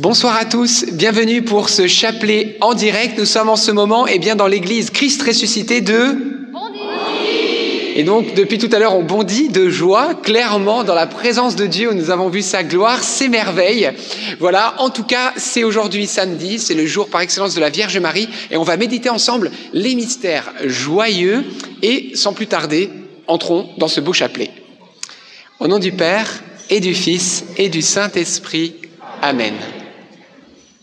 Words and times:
Bonsoir 0.00 0.34
à 0.34 0.46
tous, 0.46 0.86
bienvenue 0.92 1.42
pour 1.42 1.68
ce 1.68 1.86
chapelet 1.86 2.56
en 2.62 2.72
direct. 2.72 3.18
Nous 3.18 3.26
sommes 3.26 3.50
en 3.50 3.56
ce 3.56 3.70
moment 3.70 4.08
et 4.08 4.12
eh 4.14 4.18
bien, 4.18 4.34
dans 4.34 4.46
l'église 4.46 4.88
Christ 4.88 5.20
ressuscité 5.20 5.82
de... 5.82 6.16
Et 7.94 8.02
donc, 8.02 8.32
depuis 8.32 8.56
tout 8.56 8.70
à 8.72 8.78
l'heure, 8.78 8.96
on 8.96 9.02
bondit 9.02 9.50
de 9.50 9.68
joie, 9.68 10.14
clairement, 10.14 10.84
dans 10.84 10.94
la 10.94 11.06
présence 11.06 11.54
de 11.54 11.66
Dieu, 11.66 11.90
où 11.90 11.94
nous 11.94 12.08
avons 12.08 12.30
vu 12.30 12.40
sa 12.40 12.64
gloire, 12.64 13.04
ses 13.04 13.28
merveilles. 13.28 13.90
Voilà, 14.38 14.74
en 14.78 14.88
tout 14.88 15.04
cas, 15.04 15.34
c'est 15.36 15.64
aujourd'hui 15.64 16.06
samedi, 16.06 16.58
c'est 16.58 16.72
le 16.72 16.86
jour 16.86 17.10
par 17.10 17.20
excellence 17.20 17.54
de 17.54 17.60
la 17.60 17.68
Vierge 17.68 17.98
Marie, 17.98 18.30
et 18.50 18.56
on 18.56 18.62
va 18.62 18.78
méditer 18.78 19.10
ensemble 19.10 19.50
les 19.74 19.94
mystères 19.94 20.50
joyeux, 20.64 21.44
et 21.82 22.12
sans 22.14 22.32
plus 22.32 22.46
tarder, 22.46 22.88
entrons 23.26 23.68
dans 23.76 23.88
ce 23.88 24.00
beau 24.00 24.14
chapelet. 24.14 24.50
Au 25.58 25.68
nom 25.68 25.78
du 25.78 25.92
Père, 25.92 26.42
et 26.70 26.80
du 26.80 26.94
Fils, 26.94 27.44
et 27.58 27.68
du 27.68 27.82
Saint-Esprit. 27.82 28.76
Amen. 29.20 29.52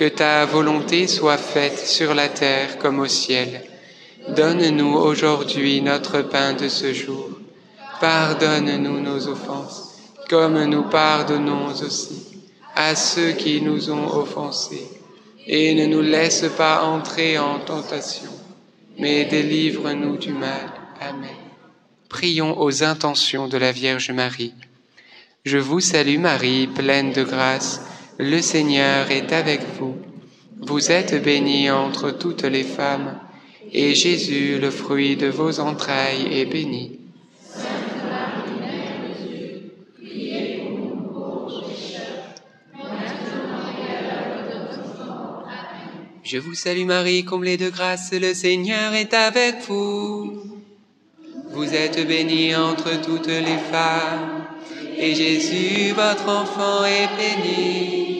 que 0.00 0.08
ta 0.08 0.46
volonté 0.46 1.06
soit 1.06 1.36
faite 1.36 1.78
sur 1.78 2.14
la 2.14 2.30
terre 2.30 2.78
comme 2.78 3.00
au 3.00 3.06
ciel. 3.06 3.62
Donne-nous 4.28 4.94
aujourd'hui 4.94 5.82
notre 5.82 6.22
pain 6.22 6.54
de 6.54 6.70
ce 6.70 6.94
jour. 6.94 7.28
Pardonne-nous 8.00 8.98
nos 8.98 9.28
offenses, 9.28 9.98
comme 10.30 10.64
nous 10.64 10.84
pardonnons 10.84 11.66
aussi 11.66 12.40
à 12.74 12.96
ceux 12.96 13.32
qui 13.32 13.60
nous 13.60 13.90
ont 13.90 14.06
offensés. 14.06 14.88
Et 15.46 15.74
ne 15.74 15.84
nous 15.84 16.00
laisse 16.00 16.46
pas 16.56 16.82
entrer 16.82 17.38
en 17.38 17.58
tentation, 17.58 18.32
mais 18.98 19.26
délivre-nous 19.26 20.16
du 20.16 20.32
mal. 20.32 20.72
Amen. 21.02 21.28
Prions 22.08 22.58
aux 22.58 22.82
intentions 22.82 23.48
de 23.48 23.58
la 23.58 23.70
Vierge 23.70 24.12
Marie. 24.12 24.54
Je 25.44 25.58
vous 25.58 25.80
salue 25.80 26.18
Marie, 26.18 26.68
pleine 26.68 27.12
de 27.12 27.22
grâce. 27.22 27.82
Le 28.22 28.42
Seigneur 28.42 29.10
est 29.10 29.32
avec 29.32 29.62
vous. 29.78 29.96
Vous 30.60 30.92
êtes 30.92 31.22
bénie 31.22 31.70
entre 31.70 32.10
toutes 32.10 32.42
les 32.42 32.64
femmes, 32.64 33.18
et 33.72 33.94
Jésus, 33.94 34.58
le 34.60 34.70
fruit 34.70 35.16
de 35.16 35.28
vos 35.28 35.58
entrailles, 35.58 36.28
est 36.30 36.44
béni. 36.44 36.98
Je 46.22 46.36
vous 46.36 46.52
salue 46.52 46.84
Marie, 46.84 47.24
comblée 47.24 47.56
de 47.56 47.70
grâce, 47.70 48.12
le 48.12 48.34
Seigneur 48.34 48.92
est 48.92 49.14
avec 49.14 49.62
vous. 49.66 50.42
Vous 51.52 51.74
êtes 51.74 52.06
bénie 52.06 52.54
entre 52.54 53.00
toutes 53.00 53.28
les 53.28 53.58
femmes, 53.72 54.44
et 54.98 55.14
Jésus, 55.14 55.94
votre 55.94 56.28
enfant, 56.28 56.84
est 56.84 57.08
béni. 57.16 58.19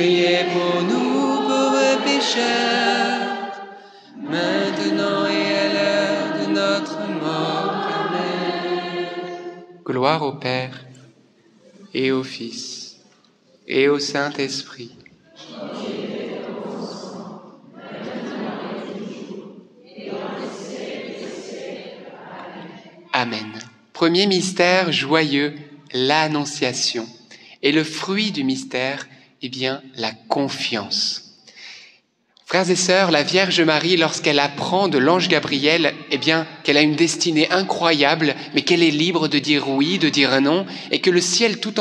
Priez 0.00 0.44
pour 0.54 0.82
nous, 0.84 1.42
pauvres 1.46 2.02
pécheurs, 2.02 3.52
maintenant 4.16 5.26
et 5.26 5.52
à 5.58 5.72
l'heure 5.74 6.38
de 6.40 6.52
notre 6.54 6.98
mort. 7.22 7.86
Amen. 8.08 9.08
Gloire 9.84 10.22
au 10.22 10.32
Père 10.32 10.86
et 11.92 12.12
au 12.12 12.24
Fils 12.24 12.96
et 13.68 13.88
au 13.88 13.98
Saint-Esprit. 13.98 14.92
Amen. 23.12 23.52
Premier 23.92 24.26
mystère 24.26 24.92
joyeux, 24.92 25.56
l'Annonciation. 25.92 27.06
Et 27.62 27.70
le 27.70 27.84
fruit 27.84 28.32
du 28.32 28.44
mystère, 28.44 29.06
eh 29.42 29.48
bien, 29.48 29.82
la 29.96 30.12
confiance. 30.12 31.30
Frères 32.44 32.68
et 32.68 32.76
sœurs, 32.76 33.12
la 33.12 33.22
Vierge 33.22 33.60
Marie, 33.60 33.96
lorsqu'elle 33.96 34.40
apprend 34.40 34.88
de 34.88 34.98
l'ange 34.98 35.28
Gabriel, 35.28 35.94
eh 36.10 36.18
bien, 36.18 36.48
qu'elle 36.64 36.76
a 36.76 36.82
une 36.82 36.96
destinée 36.96 37.48
incroyable, 37.52 38.34
mais 38.54 38.62
qu'elle 38.62 38.82
est 38.82 38.90
libre 38.90 39.28
de 39.28 39.38
dire 39.38 39.68
oui, 39.68 39.98
de 39.98 40.08
dire 40.08 40.40
non, 40.40 40.66
et 40.90 41.00
que 41.00 41.10
le 41.10 41.20
ciel 41.20 41.60
tout, 41.60 41.74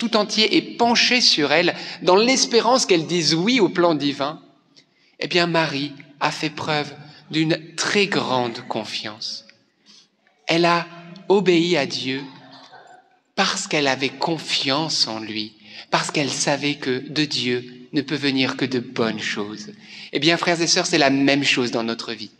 tout 0.00 0.16
entier 0.16 0.56
est 0.56 0.76
penché 0.76 1.20
sur 1.20 1.52
elle, 1.52 1.76
dans 2.02 2.16
l'espérance 2.16 2.86
qu'elle 2.86 3.06
dise 3.06 3.34
oui 3.34 3.60
au 3.60 3.68
plan 3.68 3.94
divin, 3.94 4.42
eh 5.20 5.28
bien, 5.28 5.46
Marie 5.46 5.92
a 6.18 6.32
fait 6.32 6.50
preuve 6.50 6.92
d'une 7.30 7.58
très 7.76 8.08
grande 8.08 8.66
confiance. 8.66 9.44
Elle 10.48 10.64
a 10.64 10.86
obéi 11.28 11.76
à 11.76 11.86
Dieu 11.86 12.22
parce 13.36 13.68
qu'elle 13.68 13.88
avait 13.88 14.08
confiance 14.08 15.06
en 15.06 15.20
lui 15.20 15.54
parce 15.90 16.10
qu'elle 16.10 16.30
savait 16.30 16.74
que 16.74 17.02
de 17.08 17.24
Dieu 17.24 17.88
ne 17.92 18.02
peut 18.02 18.16
venir 18.16 18.56
que 18.56 18.64
de 18.64 18.80
bonnes 18.80 19.20
choses. 19.20 19.70
Eh 20.12 20.18
bien, 20.18 20.36
frères 20.36 20.60
et 20.60 20.66
sœurs, 20.66 20.86
c'est 20.86 20.98
la 20.98 21.10
même 21.10 21.44
chose 21.44 21.70
dans 21.70 21.82
notre 21.82 22.12
vie. 22.12 22.30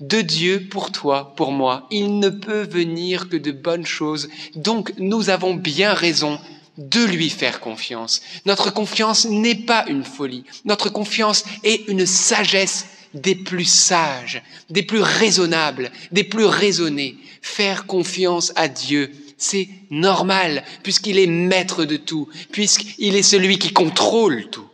De 0.00 0.22
Dieu, 0.22 0.66
pour 0.70 0.92
toi, 0.92 1.34
pour 1.36 1.52
moi, 1.52 1.86
il 1.90 2.18
ne 2.18 2.30
peut 2.30 2.62
venir 2.62 3.28
que 3.28 3.36
de 3.36 3.52
bonnes 3.52 3.84
choses. 3.84 4.30
Donc, 4.54 4.92
nous 4.98 5.28
avons 5.28 5.54
bien 5.54 5.92
raison 5.92 6.38
de 6.78 7.04
lui 7.04 7.28
faire 7.28 7.60
confiance. 7.60 8.22
Notre 8.46 8.72
confiance 8.72 9.26
n'est 9.26 9.54
pas 9.54 9.84
une 9.88 10.04
folie. 10.04 10.44
Notre 10.64 10.88
confiance 10.88 11.44
est 11.64 11.86
une 11.88 12.06
sagesse 12.06 12.86
des 13.12 13.34
plus 13.34 13.68
sages, 13.68 14.42
des 14.70 14.82
plus 14.82 15.02
raisonnables, 15.02 15.90
des 16.12 16.24
plus 16.24 16.46
raisonnés. 16.46 17.18
Faire 17.42 17.86
confiance 17.86 18.52
à 18.56 18.68
Dieu, 18.68 19.10
c'est 19.40 19.68
normal, 19.90 20.62
puisqu'il 20.82 21.18
est 21.18 21.26
maître 21.26 21.84
de 21.84 21.96
tout, 21.96 22.28
puisqu'il 22.52 23.16
est 23.16 23.22
celui 23.22 23.58
qui 23.58 23.72
contrôle 23.72 24.48
tout. 24.50 24.68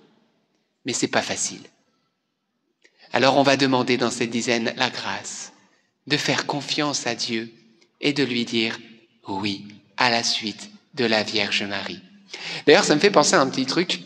Mais 0.84 0.92
c'est 0.92 1.06
pas 1.06 1.22
facile. 1.22 1.62
Alors 3.12 3.38
on 3.38 3.42
va 3.42 3.56
demander 3.56 3.96
dans 3.96 4.10
cette 4.10 4.30
dizaine 4.30 4.74
la 4.76 4.90
grâce 4.90 5.52
de 6.08 6.16
faire 6.16 6.46
confiance 6.46 7.06
à 7.06 7.14
Dieu 7.14 7.52
et 8.00 8.12
de 8.12 8.24
lui 8.24 8.44
dire 8.44 8.78
oui 9.28 9.64
à 9.96 10.10
la 10.10 10.22
suite 10.22 10.70
de 10.94 11.04
la 11.04 11.22
Vierge 11.22 11.62
Marie. 11.62 12.02
D'ailleurs, 12.66 12.84
ça 12.84 12.94
me 12.94 13.00
fait 13.00 13.10
penser 13.10 13.34
à 13.34 13.40
un 13.40 13.48
petit 13.48 13.66
truc. 13.66 14.00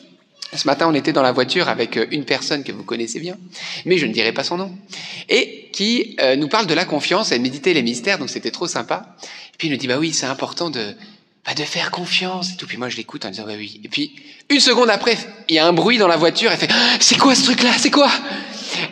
Ce 0.53 0.67
matin, 0.67 0.89
on 0.89 0.95
était 0.95 1.13
dans 1.13 1.23
la 1.23 1.33
voiture 1.33 1.69
avec 1.69 1.97
euh, 1.97 2.07
une 2.11 2.25
personne 2.25 2.65
que 2.65 2.73
vous 2.73 2.83
connaissez 2.83 3.21
bien, 3.21 3.37
mais 3.85 3.99
je 3.99 4.07
ne 4.07 4.13
dirai 4.13 4.33
pas 4.33 4.43
son 4.43 4.57
nom, 4.57 4.73
et 5.29 5.69
qui 5.73 6.17
euh, 6.21 6.35
nous 6.37 6.49
parle 6.49 6.67
de 6.67 6.75
la 6.75 6.85
confiance. 6.85 7.31
Elle 7.31 7.41
méditait 7.41 7.73
les 7.73 7.83
mystères, 7.83 8.19
donc 8.19 8.31
c'était 8.31 8.51
trop 8.51 8.67
sympa. 8.67 9.17
Et 9.23 9.57
puis 9.59 9.69
il 9.69 9.71
nous 9.71 9.77
dit, 9.77 9.87
bah 9.87 9.99
oui, 9.99 10.13
c'est 10.13 10.27
important 10.27 10.71
de, 10.71 10.95
bah, 11.47 11.55
de 11.55 11.63
faire 11.63 11.91
confiance 11.91 12.53
et 12.53 12.57
tout. 12.57 12.67
Puis 12.67 12.77
moi, 12.79 12.89
je 12.89 12.97
l'écoute 12.97 13.25
en 13.25 13.31
disant, 13.31 13.47
bah 13.47 13.55
oui. 13.57 13.81
Et 13.85 13.89
puis, 13.89 14.13
une 14.49 14.61
seconde 14.61 14.91
après, 14.91 15.17
il 15.49 15.55
y 15.55 15.59
a 15.59 15.67
un 15.67 15.73
bruit 15.73 15.99
dans 15.99 16.09
la 16.09 16.17
voiture, 16.17 16.51
elle 16.51 16.59
fait, 16.59 16.71
c'est 17.01 17.17
quoi 17.17 17.35
ce 17.35 17.45
truc-là? 17.45 17.71
C'est 17.79 17.91
quoi? 17.91 18.11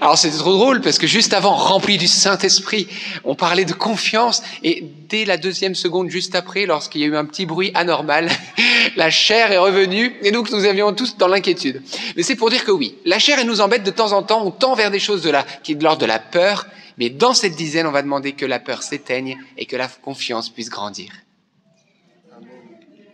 Alors 0.01 0.17
c'était 0.17 0.37
trop 0.37 0.53
drôle 0.53 0.81
parce 0.81 0.99
que 0.99 1.07
juste 1.07 1.35
avant, 1.35 1.55
rempli 1.55 1.99
du 1.99 2.07
Saint-Esprit, 2.07 2.87
on 3.25 3.35
parlait 3.35 3.65
de 3.65 3.73
confiance 3.73 4.43
et 4.63 4.85
dès 5.09 5.25
la 5.25 5.37
deuxième 5.37 5.75
seconde, 5.75 6.09
juste 6.09 6.35
après, 6.35 6.67
lorsqu'il 6.67 7.01
y 7.01 7.05
a 7.05 7.09
eu 7.09 7.17
un 7.17 7.25
petit 7.25 7.47
bruit 7.47 7.73
anormal, 7.75 8.29
la 8.97 9.11
chair 9.11 9.51
est 9.51 9.59
revenue 9.59 10.17
et 10.23 10.31
donc 10.31 10.51
nous 10.51 10.65
avions 10.65 10.93
tous 10.93 11.17
dans 11.17 11.29
l'inquiétude. 11.29 11.83
Mais 12.17 12.23
c'est 12.23 12.37
pour 12.37 12.51
dire 12.51 12.65
que 12.65 12.71
oui, 12.71 12.95
la 13.05 13.19
chair 13.19 13.39
elle 13.41 13.47
nous 13.47 13.61
embête 13.61 13.83
de 13.83 13.91
temps 13.91 14.13
en 14.13 14.23
temps, 14.23 14.45
on 14.45 14.51
tend 14.51 14.75
vers 14.75 14.91
des 14.91 15.01
choses 15.01 15.23
de 15.23 15.31
la, 15.31 15.45
qui 15.63 15.73
est 15.73 15.75
de 15.75 15.83
l'ordre 15.83 16.01
de 16.01 16.07
la 16.07 16.21
peur, 16.21 16.67
mais 16.97 17.11
dans 17.11 17.35
cette 17.35 17.57
dizaine, 17.57 17.87
on 17.87 17.93
va 17.93 18.03
demander 18.03 18.33
que 18.33 18.47
la 18.47 18.59
peur 18.61 18.83
s'éteigne 18.83 19.39
et 19.57 19.67
que 19.67 19.77
la 19.77 19.89
confiance 19.89 20.49
puisse 20.49 20.71
grandir. 20.71 21.11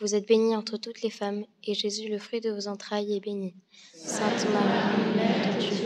Vous 0.00 0.14
êtes 0.14 0.26
bénie 0.26 0.56
entre 0.56 0.78
toutes 0.78 1.02
les 1.02 1.10
femmes, 1.10 1.44
et 1.62 1.74
Jésus, 1.74 2.08
le 2.08 2.18
fruit 2.18 2.40
de 2.40 2.50
vos 2.50 2.68
entrailles, 2.68 3.14
est 3.14 3.20
béni. 3.20 3.52
Sainte 3.92 4.46
Marie, 4.50 5.14
Mère 5.14 5.42
de 5.46 5.60
Dieu, 5.60 5.76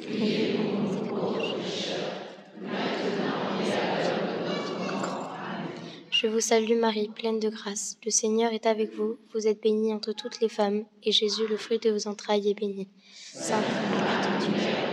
priez 0.00 0.54
pour 0.54 0.64
nous 0.64 0.96
et. 0.98 1.54
Je 6.10 6.26
vous 6.26 6.40
salue 6.40 6.76
Marie, 6.76 7.08
pleine 7.14 7.38
de 7.38 7.48
grâce. 7.48 7.96
Le 8.04 8.10
Seigneur 8.10 8.52
est 8.52 8.66
avec 8.66 8.92
vous. 8.92 9.18
Vous 9.32 9.46
êtes 9.46 9.62
bénie 9.62 9.94
entre 9.94 10.12
toutes 10.12 10.40
les 10.40 10.48
femmes, 10.48 10.84
et 11.04 11.12
Jésus, 11.12 11.46
le 11.48 11.56
fruit 11.56 11.78
de 11.78 11.90
vos 11.90 12.08
entrailles, 12.08 12.50
est 12.50 12.54
béni. 12.54 12.88
Sainte 13.14 13.62
Mère 13.62 14.20
de 14.20 14.46
Dieu, 14.46 14.83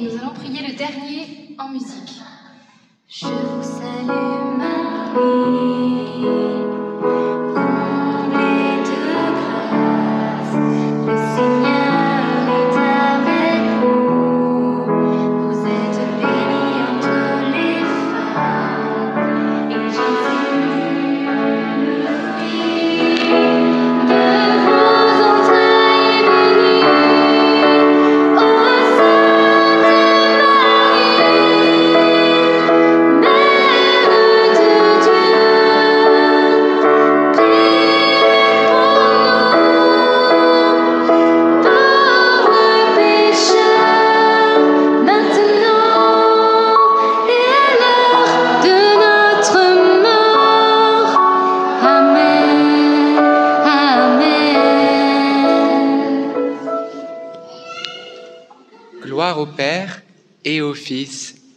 Et 0.00 0.04
nous 0.04 0.16
allons 0.16 0.32
prier 0.32 0.66
le 0.66 0.74
dernier 0.74 1.54
en 1.58 1.68
musique. 1.68 2.22
Je 3.06 3.26
vous 3.26 3.62
salue 3.62 4.06
Marie, 4.56 6.39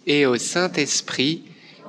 Et 0.05 0.25
au 0.25 0.37
Saint-Esprit, 0.37 1.43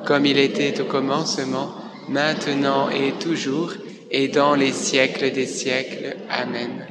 comme 0.06 0.26
il 0.26 0.38
était 0.38 0.80
au 0.80 0.84
commencement, 0.84 1.74
maintenant 2.08 2.88
et 2.90 3.12
toujours, 3.12 3.72
et 4.10 4.28
dans 4.28 4.54
les 4.54 4.72
siècles 4.72 5.30
des 5.32 5.46
siècles. 5.46 6.16
Amen. 6.30 6.86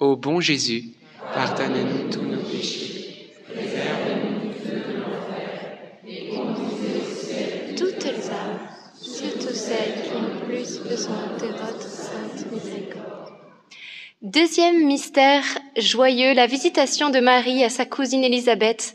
Ô 0.00 0.16
bon 0.16 0.40
Jésus, 0.40 0.90
pardonne-nous 1.32 2.10
tous 2.10 2.22
nos 2.22 2.42
péchés. 2.42 2.90
toutes 7.76 8.04
les 8.04 8.30
âmes, 8.30 8.68
surtout 9.02 9.54
celles 9.54 10.02
qui 10.04 10.10
ont 10.10 10.46
plus 10.46 10.78
besoin 10.88 11.26
de 11.40 11.46
votre 11.46 11.88
sainte 11.88 12.52
miséricorde. 12.52 13.32
Deuxième 14.22 14.86
mystère 14.86 15.44
joyeux, 15.76 16.34
la 16.34 16.46
visitation 16.46 17.10
de 17.10 17.20
Marie 17.20 17.64
à 17.64 17.68
sa 17.68 17.84
cousine 17.84 18.24
Élisabeth. 18.24 18.94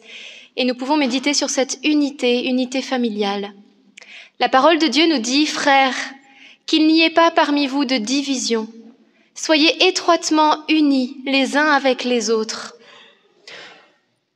Et 0.56 0.66
nous 0.66 0.76
pouvons 0.76 0.98
méditer 0.98 1.34
sur 1.34 1.50
cette 1.50 1.80
unité, 1.84 2.48
unité 2.48 2.82
familiale. 2.82 3.54
La 4.40 4.50
parole 4.50 4.80
de 4.80 4.88
Dieu 4.88 5.08
nous 5.08 5.20
dit, 5.20 5.46
frères, 5.46 5.96
qu'il 6.66 6.88
n'y 6.88 7.02
ait 7.02 7.10
pas 7.10 7.32
parmi 7.32 7.68
vous 7.68 7.86
de 7.86 7.98
division. 7.98 8.68
Soyez 9.36 9.88
étroitement 9.88 10.64
unis 10.68 11.18
les 11.26 11.58
uns 11.58 11.72
avec 11.72 12.04
les 12.04 12.30
autres. 12.30 12.76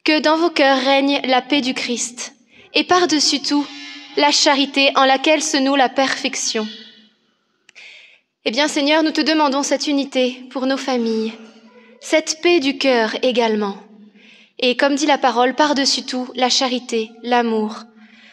Que 0.04 0.20
dans 0.20 0.38
vos 0.38 0.50
cœurs 0.50 0.80
règne 0.80 1.22
la 1.26 1.42
paix 1.42 1.62
du 1.62 1.74
Christ, 1.74 2.36
et 2.74 2.84
par-dessus 2.84 3.42
tout, 3.42 3.68
la 4.18 4.32
charité 4.32 4.92
en 4.96 5.06
laquelle 5.06 5.44
se 5.44 5.58
noue 5.58 5.76
la 5.76 5.90
perfection. 5.90 6.68
Eh 8.46 8.52
bien 8.52 8.68
Seigneur, 8.68 9.04
nous 9.04 9.12
te 9.12 9.22
demandons 9.22 9.64
cette 9.64 9.88
unité 9.88 10.42
pour 10.50 10.66
nos 10.66 10.78
familles, 10.78 11.34
cette 12.02 12.42
paix 12.42 12.60
du 12.60 12.78
cœur 12.78 13.16
également. 13.22 13.78
Et 14.66 14.78
comme 14.78 14.96
dit 14.96 15.06
la 15.06 15.18
parole, 15.18 15.56
par-dessus 15.56 16.04
tout, 16.04 16.30
la 16.36 16.48
charité, 16.48 17.12
l'amour. 17.22 17.80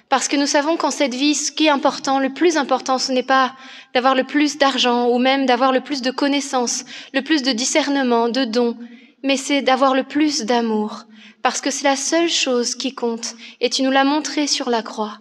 Parce 0.09 0.29
que 0.29 0.37
nous 0.37 0.47
savons 0.47 0.77
qu'en 0.77 0.93
cette 0.93 1.13
vie, 1.13 1.35
ce 1.35 1.51
qui 1.51 1.67
est 1.67 1.71
important, 1.71 2.21
le 2.21 2.33
plus 2.33 2.57
important, 2.57 2.99
ce 2.99 3.11
n'est 3.11 3.25
pas 3.25 3.57
d'avoir 3.95 4.15
le 4.15 4.23
plus 4.23 4.57
d'argent 4.57 5.09
ou 5.09 5.19
même 5.19 5.45
d'avoir 5.45 5.73
le 5.73 5.81
plus 5.81 6.03
de 6.03 6.13
connaissances, 6.13 6.85
le 7.13 7.23
plus 7.23 7.43
de 7.43 7.51
discernement, 7.51 8.29
de 8.29 8.45
dons, 8.45 8.77
mais 9.25 9.37
c'est 9.37 9.61
d'avoir 9.61 9.93
le 9.93 10.05
plus 10.05 10.43
d'amour. 10.43 11.03
Parce 11.43 11.61
que 11.61 11.73
c'est 11.73 11.83
la 11.83 11.97
seule 11.97 12.31
chose 12.31 12.77
qui 12.77 12.95
compte, 12.95 13.35
et 13.61 13.69
tu 13.69 13.83
nous 13.83 13.91
l'as 13.91 14.05
montré 14.05 14.47
sur 14.47 14.71
la 14.71 14.83
croix. 14.83 15.19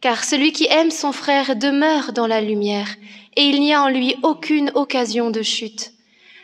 Car 0.00 0.24
celui 0.24 0.52
qui 0.52 0.66
aime 0.70 0.90
son 0.90 1.12
frère 1.12 1.54
demeure 1.54 2.14
dans 2.14 2.26
la 2.26 2.40
lumière, 2.40 2.88
et 3.36 3.42
il 3.42 3.60
n'y 3.60 3.74
a 3.74 3.82
en 3.82 3.90
lui 3.90 4.16
aucune 4.22 4.72
occasion 4.74 5.30
de 5.30 5.42
chute. 5.42 5.92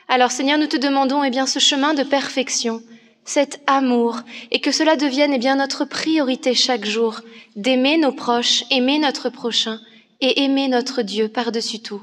Alors 0.06 0.32
Seigneur, 0.32 0.58
nous 0.58 0.66
te 0.66 0.76
demandons 0.76 1.24
eh 1.24 1.30
bien 1.30 1.46
ce 1.46 1.60
chemin 1.60 1.94
de 1.94 2.02
perfection, 2.02 2.82
cet 3.26 3.60
amour, 3.66 4.20
et 4.50 4.60
que 4.60 4.72
cela 4.72 4.96
devienne 4.96 5.34
eh 5.34 5.38
bien 5.38 5.56
notre 5.56 5.84
priorité 5.84 6.54
chaque 6.54 6.86
jour, 6.86 7.20
d'aimer 7.56 7.98
nos 7.98 8.12
proches, 8.12 8.64
aimer 8.70 8.98
notre 8.98 9.28
prochain, 9.28 9.80
et 10.20 10.44
aimer 10.44 10.68
notre 10.68 11.02
Dieu 11.02 11.28
par-dessus 11.28 11.80
tout. 11.80 12.02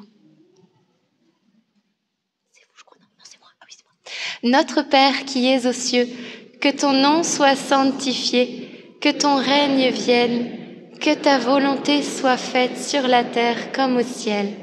Notre 4.44 4.82
Père 4.84 5.26
qui 5.26 5.48
es 5.48 5.66
aux 5.66 5.74
cieux, 5.74 6.08
que 6.62 6.70
ton 6.70 6.92
nom 6.94 7.24
soit 7.24 7.56
sanctifié, 7.56 8.70
que 9.02 9.10
ton 9.10 9.38
règne 9.38 9.90
vienne 9.90 10.60
que 11.04 11.14
ta 11.14 11.38
volonté 11.38 12.02
soit 12.02 12.38
faite 12.38 12.78
sur 12.78 13.10
la 13.10 13.26
terre 13.26 13.74
comme 13.74 13.98
au 13.98 14.04
ciel. 14.04 14.63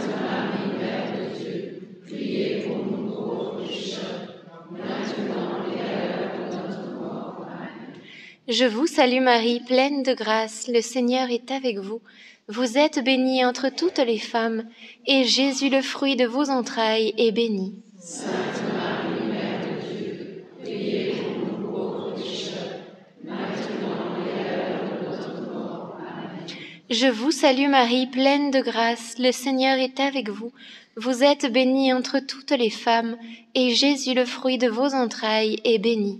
Je 8.51 8.65
vous 8.65 8.85
salue 8.85 9.21
Marie, 9.21 9.61
pleine 9.61 10.03
de 10.03 10.13
grâce, 10.13 10.67
le 10.67 10.81
Seigneur 10.81 11.29
est 11.29 11.51
avec 11.51 11.77
vous. 11.77 12.01
Vous 12.49 12.77
êtes 12.77 13.01
bénie 13.01 13.45
entre 13.45 13.69
toutes 13.69 13.99
les 13.99 14.17
femmes, 14.17 14.65
et 15.07 15.23
Jésus, 15.23 15.69
le 15.69 15.81
fruit 15.81 16.17
de 16.17 16.25
vos 16.25 16.49
entrailles, 16.49 17.13
est 17.17 17.31
béni. 17.31 17.75
Sainte 17.97 18.29
Marie, 18.75 19.23
Mère 19.31 19.61
de 19.61 19.79
Dieu, 19.87 20.43
priez 20.61 21.13
pour 21.13 21.59
nous 21.59 21.71
pauvres. 21.71 22.19
Amen. 23.25 23.47
Je 26.89 27.07
vous 27.07 27.31
salue 27.31 27.69
Marie, 27.69 28.07
pleine 28.07 28.51
de 28.51 28.59
grâce, 28.59 29.15
le 29.17 29.31
Seigneur 29.31 29.77
est 29.77 30.01
avec 30.01 30.27
vous. 30.27 30.51
Vous 30.97 31.23
êtes 31.23 31.49
bénie 31.49 31.93
entre 31.93 32.19
toutes 32.19 32.51
les 32.51 32.69
femmes, 32.69 33.15
et 33.55 33.73
Jésus, 33.73 34.13
le 34.13 34.25
fruit 34.25 34.57
de 34.57 34.67
vos 34.67 34.93
entrailles, 34.93 35.61
est 35.63 35.79
béni. 35.79 36.19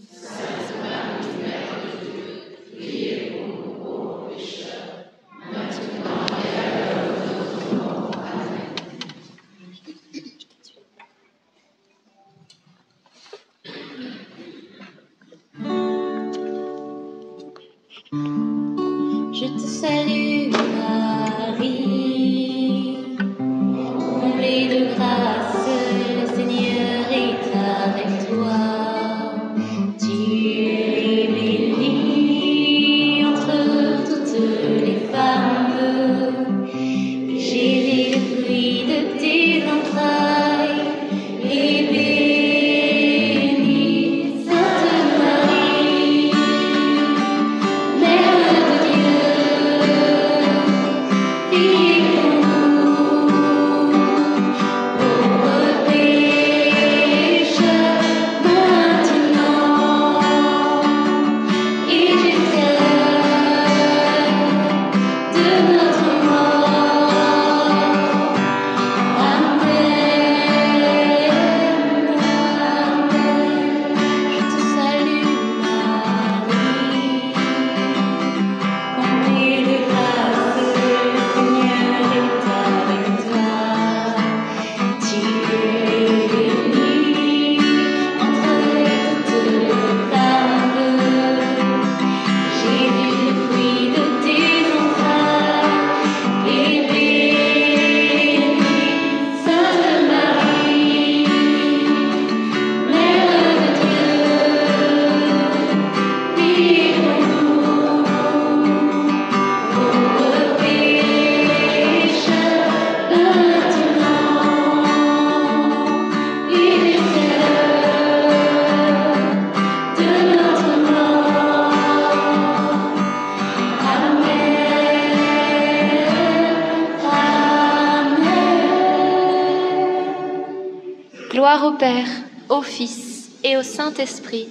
Gloire 131.41 131.65
au 131.65 131.71
Père, 131.71 132.05
au 132.49 132.61
Fils 132.61 133.31
et 133.43 133.57
au 133.57 133.63
Saint-Esprit. 133.63 134.47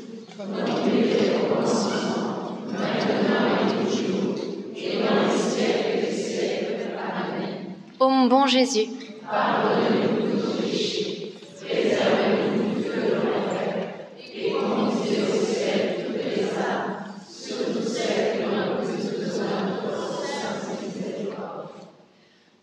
Ô 8.00 8.08
mon 8.08 8.26
bon 8.26 8.48
Jésus, 8.48 8.88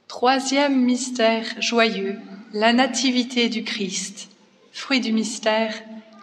Troisième 0.09 0.83
mystère 0.83 1.45
joyeux, 1.61 2.17
la 2.53 2.73
nativité 2.73 3.49
du 3.49 3.63
Christ. 3.63 4.29
Fruit 4.71 4.99
du 4.99 5.11
mystère, 5.11 5.73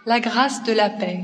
la 0.07 0.21
grâce 0.21 0.63
de 0.63 0.73
la 0.73 0.91
paix. 0.91 1.23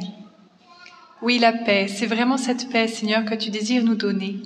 Oui, 1.23 1.38
la 1.38 1.52
paix, 1.52 1.87
c'est 1.88 2.07
vraiment 2.07 2.37
cette 2.37 2.71
paix, 2.71 2.88
Seigneur, 2.88 3.25
que 3.25 3.35
tu 3.35 3.50
désires 3.50 3.85
nous 3.85 3.95
donner. 3.95 4.37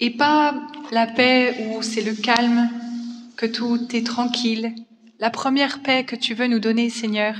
Et 0.00 0.10
pas 0.10 0.54
la 0.90 1.06
paix 1.06 1.68
où 1.68 1.82
c'est 1.82 2.02
le 2.02 2.14
calme, 2.14 2.70
que 3.36 3.46
tout 3.46 3.94
est 3.94 4.06
tranquille. 4.06 4.74
La 5.18 5.30
première 5.30 5.82
paix 5.82 6.04
que 6.04 6.16
tu 6.16 6.34
veux 6.34 6.46
nous 6.46 6.60
donner, 6.60 6.90
Seigneur, 6.90 7.34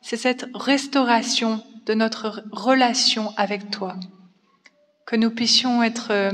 c'est 0.00 0.16
cette 0.16 0.46
restauration 0.54 1.62
de 1.86 1.94
notre 1.94 2.44
relation 2.52 3.32
avec 3.36 3.70
toi. 3.70 3.96
Que 5.06 5.16
nous 5.16 5.30
puissions 5.30 5.82
être 5.82 6.08
euh, 6.10 6.30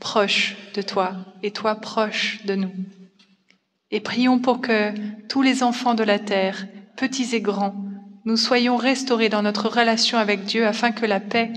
proche 0.00 0.56
de 0.74 0.82
toi 0.82 1.14
et 1.42 1.50
toi 1.50 1.76
proche 1.76 2.44
de 2.44 2.54
nous. 2.54 2.72
Et 3.96 4.00
prions 4.00 4.38
pour 4.38 4.60
que 4.60 4.92
tous 5.26 5.40
les 5.40 5.62
enfants 5.62 5.94
de 5.94 6.04
la 6.04 6.18
terre, 6.18 6.66
petits 6.96 7.34
et 7.34 7.40
grands, 7.40 7.74
nous 8.26 8.36
soyons 8.36 8.76
restaurés 8.76 9.30
dans 9.30 9.40
notre 9.40 9.70
relation 9.70 10.18
avec 10.18 10.44
Dieu 10.44 10.66
afin 10.66 10.92
que 10.92 11.06
la 11.06 11.18
paix, 11.18 11.50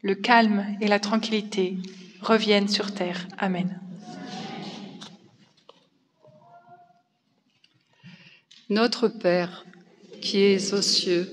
le 0.00 0.14
calme 0.14 0.64
et 0.80 0.88
la 0.88 1.00
tranquillité 1.00 1.76
reviennent 2.22 2.68
sur 2.68 2.94
terre. 2.94 3.28
Amen. 3.36 3.78
Notre 8.70 9.08
Père, 9.08 9.66
qui 10.22 10.38
es 10.38 10.72
aux 10.72 10.80
cieux, 10.80 11.30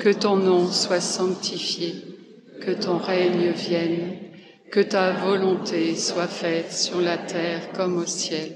que 0.00 0.08
ton 0.08 0.36
nom 0.36 0.72
soit 0.72 1.02
sanctifié, 1.02 2.02
que 2.62 2.70
ton 2.70 2.96
règne 2.96 3.50
vienne 3.50 4.16
que 4.70 4.80
ta 4.80 5.12
volonté 5.12 5.94
soit 5.94 6.28
faite 6.28 6.72
sur 6.72 7.00
la 7.00 7.18
terre 7.18 7.72
comme 7.72 7.98
au 7.98 8.06
ciel. 8.06 8.55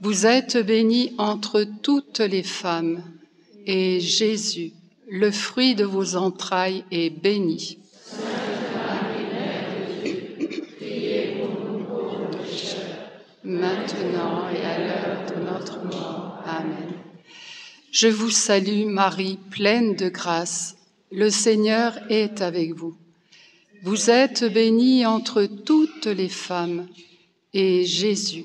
Vous 0.00 0.26
êtes 0.26 0.56
bénie 0.58 1.12
entre 1.18 1.64
toutes 1.82 2.20
les 2.20 2.44
femmes, 2.44 3.02
et 3.66 3.98
Jésus, 4.00 4.72
le 5.08 5.30
fruit 5.30 5.74
de 5.74 5.84
vos 5.84 6.16
entrailles, 6.16 6.84
est 6.90 7.10
béni. 7.10 7.78
maintenant 13.48 14.48
et 14.50 14.62
à 14.62 14.78
l'heure 14.78 15.26
de 15.26 15.40
notre 15.42 15.84
mort. 15.84 16.42
Amen. 16.46 16.92
Je 17.90 18.08
vous 18.08 18.30
salue 18.30 18.84
Marie, 18.84 19.38
pleine 19.50 19.96
de 19.96 20.08
grâce. 20.08 20.76
Le 21.10 21.30
Seigneur 21.30 21.98
est 22.10 22.42
avec 22.42 22.74
vous. 22.74 22.94
Vous 23.82 24.10
êtes 24.10 24.44
bénie 24.44 25.06
entre 25.06 25.44
toutes 25.44 26.06
les 26.06 26.28
femmes, 26.28 26.86
et 27.54 27.84
Jésus, 27.84 28.44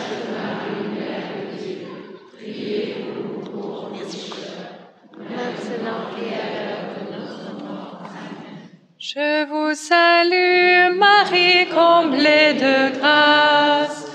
Je 9.13 9.43
vous 9.43 9.75
salue, 9.75 10.95
Marie, 10.97 11.67
comblée 11.67 12.53
de 12.53 12.97
grâce. 12.97 14.05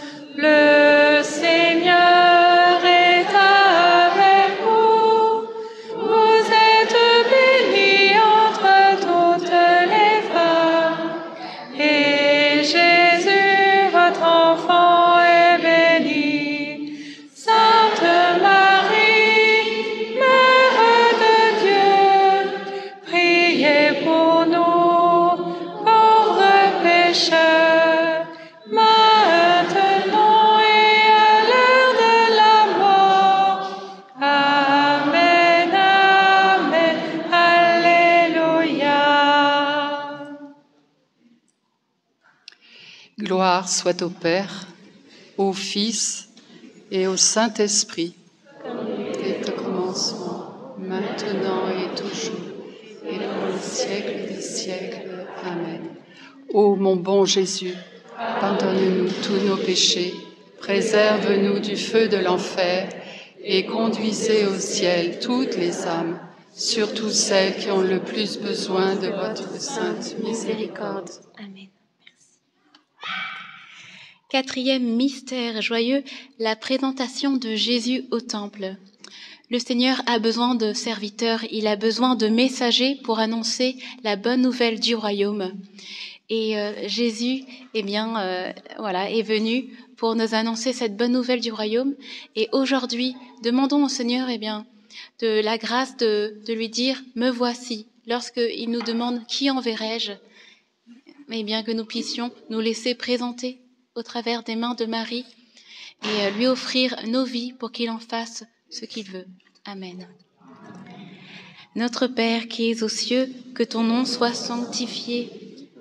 Soit 43.64 44.02
au 44.02 44.10
Père, 44.10 44.66
au 45.38 45.52
Fils 45.52 46.28
et 46.90 47.06
au 47.06 47.16
Saint-Esprit, 47.16 48.14
dès 49.14 49.48
au 49.48 49.52
commencement, 49.52 50.74
maintenant 50.78 51.68
et 51.68 51.94
toujours, 51.94 52.46
et 53.04 53.16
pour 53.16 53.46
les 53.52 53.58
siècles 53.58 54.34
des 54.34 54.42
siècles. 54.42 55.26
Amen. 55.44 55.82
Ô 56.52 56.76
mon 56.76 56.96
bon 56.96 57.24
Jésus, 57.24 57.74
pardonne-nous 58.40 59.08
tous 59.22 59.46
nos 59.46 59.56
péchés, 59.56 60.14
préserve-nous 60.60 61.58
du 61.60 61.76
feu 61.76 62.08
de 62.08 62.18
l'enfer, 62.18 62.88
et 63.42 63.64
conduisez 63.64 64.46
au 64.46 64.58
ciel 64.58 65.18
toutes 65.20 65.56
les 65.56 65.86
âmes, 65.86 66.18
surtout 66.54 67.10
celles 67.10 67.56
qui 67.56 67.70
ont 67.70 67.80
le 67.80 68.00
plus 68.00 68.38
besoin 68.38 68.96
de 68.96 69.08
votre 69.08 69.60
sainte 69.60 70.16
miséricorde. 70.22 71.10
Amen. 71.38 71.68
Quatrième 74.28 74.82
mystère 74.82 75.62
joyeux, 75.62 76.02
la 76.40 76.56
présentation 76.56 77.36
de 77.36 77.54
Jésus 77.54 78.06
au 78.10 78.18
temple. 78.18 78.74
Le 79.50 79.60
Seigneur 79.60 80.02
a 80.06 80.18
besoin 80.18 80.56
de 80.56 80.72
serviteurs, 80.72 81.44
il 81.52 81.68
a 81.68 81.76
besoin 81.76 82.16
de 82.16 82.26
messagers 82.26 82.96
pour 83.04 83.20
annoncer 83.20 83.76
la 84.02 84.16
bonne 84.16 84.42
nouvelle 84.42 84.80
du 84.80 84.96
royaume. 84.96 85.52
Et 86.28 86.58
euh, 86.58 86.88
Jésus, 86.88 87.44
eh 87.74 87.84
bien, 87.84 88.18
euh, 88.18 88.52
voilà, 88.78 89.12
est 89.12 89.22
venu 89.22 89.66
pour 89.96 90.16
nous 90.16 90.34
annoncer 90.34 90.72
cette 90.72 90.96
bonne 90.96 91.12
nouvelle 91.12 91.40
du 91.40 91.52
royaume. 91.52 91.94
Et 92.34 92.48
aujourd'hui, 92.50 93.14
demandons 93.44 93.84
au 93.84 93.88
Seigneur, 93.88 94.28
eh 94.28 94.38
bien, 94.38 94.66
de 95.20 95.40
la 95.40 95.56
grâce 95.56 95.96
de, 95.98 96.34
lui 96.48 96.68
dire, 96.68 97.00
me 97.14 97.30
voici. 97.30 97.86
Lorsqu'il 98.08 98.70
nous 98.70 98.82
demande 98.82 99.24
qui 99.28 99.50
enverrai-je, 99.50 100.14
eh 101.30 101.44
bien, 101.44 101.62
que 101.62 101.70
nous 101.70 101.84
puissions 101.84 102.32
nous 102.50 102.58
laisser 102.58 102.96
présenter 102.96 103.60
au 103.96 104.02
travers 104.02 104.42
des 104.42 104.56
mains 104.56 104.74
de 104.74 104.84
Marie 104.84 105.24
et 106.04 106.26
euh, 106.26 106.30
lui 106.30 106.46
offrir 106.46 106.94
nos 107.08 107.24
vies 107.24 107.52
pour 107.52 107.72
qu'il 107.72 107.90
en 107.90 107.98
fasse 107.98 108.44
ce 108.70 108.84
qu'il 108.84 109.10
veut. 109.10 109.26
Amen. 109.64 110.06
Notre 111.74 112.06
Père 112.06 112.46
qui 112.48 112.70
es 112.70 112.82
aux 112.82 112.88
cieux, 112.88 113.30
que 113.54 113.62
ton 113.62 113.82
nom 113.82 114.04
soit 114.04 114.34
sanctifié, 114.34 115.30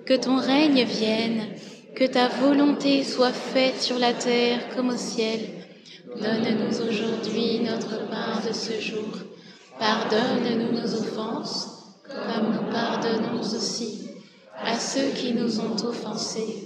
que 0.06 0.14
ton 0.14 0.36
règne 0.36 0.84
vienne, 0.84 1.46
que 1.94 2.04
ta 2.04 2.28
volonté 2.28 3.04
soit 3.04 3.32
faite 3.32 3.80
sur 3.80 3.98
la 3.98 4.12
terre 4.12 4.74
comme 4.74 4.90
au 4.90 4.96
ciel. 4.96 5.40
Donne-nous 6.20 6.80
aujourd'hui 6.88 7.60
notre 7.60 8.08
pain 8.08 8.40
de 8.46 8.52
ce 8.52 8.80
jour. 8.80 9.18
Pardonne-nous 9.78 10.72
nos 10.72 10.94
offenses, 10.94 11.68
comme 12.04 12.52
nous 12.54 12.72
pardonnons 12.72 13.40
aussi 13.40 14.08
à 14.58 14.78
ceux 14.78 15.10
qui 15.10 15.34
nous 15.34 15.60
ont 15.60 15.76
offensés. 15.84 16.65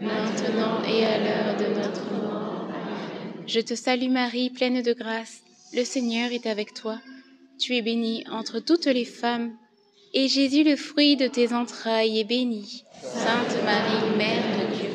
maintenant 0.00 0.82
et 0.84 1.04
à 1.04 1.18
l'heure 1.18 1.56
de 1.56 1.66
notre 1.74 2.12
mort. 2.12 2.68
Je 3.46 3.60
te 3.60 3.74
salue 3.74 4.10
Marie, 4.10 4.50
pleine 4.50 4.82
de 4.82 4.92
grâce, 4.92 5.42
le 5.72 5.84
Seigneur 5.84 6.32
est 6.32 6.46
avec 6.46 6.74
toi. 6.74 7.00
Tu 7.58 7.76
es 7.76 7.82
bénie 7.82 8.24
entre 8.30 8.58
toutes 8.58 8.86
les 8.86 9.04
femmes, 9.04 9.52
et 10.12 10.28
Jésus, 10.28 10.64
le 10.64 10.76
fruit 10.76 11.16
de 11.16 11.26
tes 11.26 11.52
entrailles, 11.52 12.20
est 12.20 12.24
béni. 12.24 12.84
Sainte 13.02 13.62
Marie, 13.64 14.16
Mère 14.16 14.42
de 14.58 14.76
Dieu. 14.76 14.94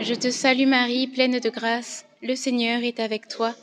Je 0.00 0.14
te 0.14 0.30
salue 0.30 0.66
Marie, 0.66 1.06
pleine 1.06 1.38
de 1.38 1.48
grâce, 1.48 2.04
le 2.22 2.34
Seigneur 2.34 2.82
est 2.82 2.98
avec 2.98 3.28
toi. 3.28 3.54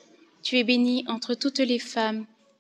Tu 0.42 0.58
es 0.58 0.64
bénie 0.64 1.04
entre 1.08 1.34
toutes 1.34 1.60
les 1.60 1.80
femmes, 1.80 2.26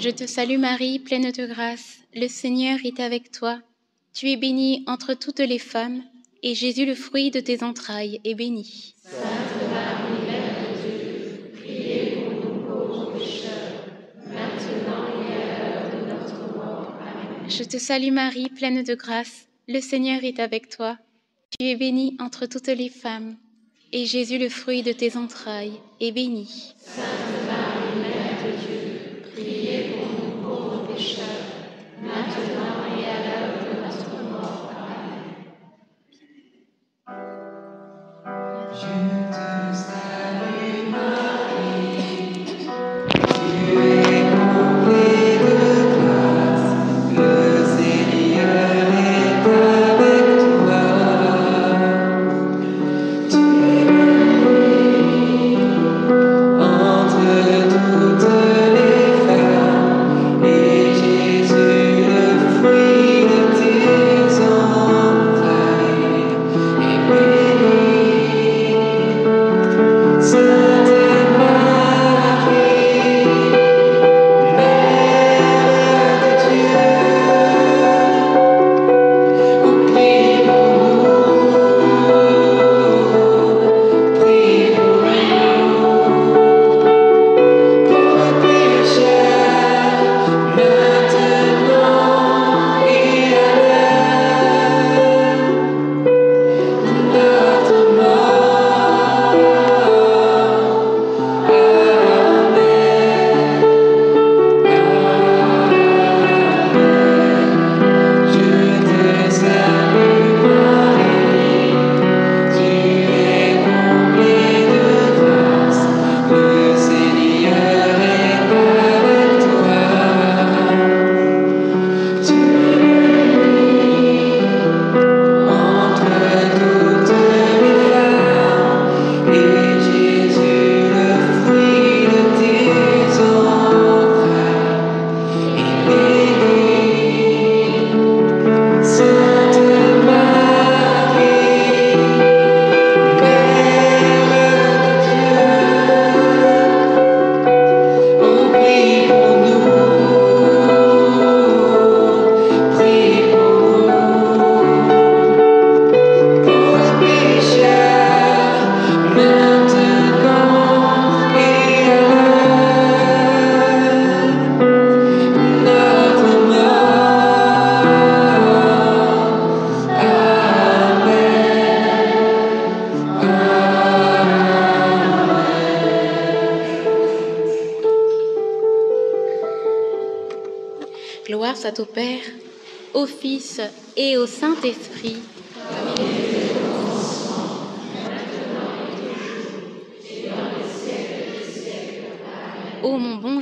Je 0.00 0.10
te 0.10 0.26
salue 0.26 0.58
Marie, 0.58 1.00
pleine 1.00 1.32
de 1.32 1.46
grâce, 1.46 1.98
le 2.14 2.28
Seigneur 2.28 2.78
est 2.84 3.00
avec 3.00 3.32
toi. 3.32 3.60
Tu 4.14 4.30
es 4.30 4.36
bénie 4.36 4.84
entre 4.86 5.14
toutes 5.14 5.40
les 5.40 5.58
femmes, 5.58 6.04
et 6.44 6.54
Jésus, 6.54 6.86
le 6.86 6.94
fruit 6.94 7.32
de 7.32 7.40
tes 7.40 7.64
entrailles, 7.64 8.20
est 8.22 8.36
béni. 8.36 8.94
Sainte 9.02 9.20
Marie, 9.72 10.24
Mère 10.24 10.54
de 10.62 10.82
Dieu, 10.82 11.50
priez 11.52 12.22
pour 12.22 12.32
nous 12.32 12.64
pauvres 12.64 13.16
maintenant 14.24 15.08
et 15.20 15.34
à 15.34 15.58
l'heure 15.58 15.90
de 15.90 16.12
notre 16.12 16.42
mort. 16.56 16.94
Je 17.48 17.64
te 17.64 17.78
salue 17.78 18.12
Marie, 18.12 18.50
pleine 18.50 18.84
de 18.84 18.94
grâce, 18.94 19.48
le 19.66 19.80
Seigneur 19.80 20.22
est 20.22 20.38
avec 20.38 20.68
toi. 20.68 20.96
Tu 21.58 21.66
es 21.66 21.74
bénie 21.74 22.16
entre 22.20 22.46
toutes 22.46 22.68
les 22.68 22.88
femmes, 22.88 23.36
et 23.92 24.06
Jésus, 24.06 24.38
le 24.38 24.48
fruit 24.48 24.82
de 24.82 24.92
tes 24.92 25.16
entrailles, 25.16 25.80
est 26.00 26.12
béni. 26.12 26.74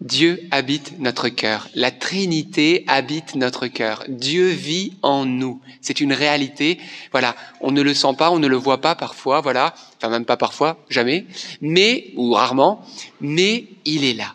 Dieu 0.00 0.46
habite 0.50 0.98
notre 0.98 1.28
cœur. 1.28 1.68
La 1.74 1.90
Trinité 1.90 2.84
habite 2.86 3.34
notre 3.34 3.66
cœur. 3.66 4.04
Dieu 4.08 4.48
vit 4.48 4.92
en 5.02 5.24
nous. 5.24 5.60
C'est 5.80 6.00
une 6.00 6.12
réalité. 6.12 6.78
Voilà. 7.12 7.34
On 7.60 7.70
ne 7.72 7.82
le 7.82 7.94
sent 7.94 8.14
pas, 8.16 8.30
on 8.30 8.38
ne 8.38 8.46
le 8.46 8.56
voit 8.56 8.80
pas 8.80 8.94
parfois, 8.94 9.40
voilà. 9.40 9.74
Enfin, 9.96 10.10
même 10.10 10.26
pas 10.26 10.36
parfois, 10.36 10.78
jamais. 10.90 11.26
Mais, 11.60 12.12
ou 12.16 12.32
rarement. 12.32 12.84
Mais 13.20 13.66
il 13.84 14.04
est 14.04 14.14
là. 14.14 14.34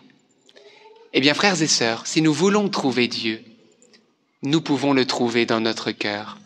Eh 1.14 1.22
bien, 1.22 1.34
frères 1.34 1.62
et 1.62 1.68
sœurs, 1.68 2.08
si 2.08 2.22
nous 2.22 2.34
voulons 2.34 2.70
trouver 2.70 3.08
Dieu, 3.08 3.44
nous 4.44 4.62
pouvons 4.62 4.94
le 4.94 5.06
trouver 5.06 5.46
dans 5.46 5.60
notre 5.60 5.92
cœur 5.92 6.38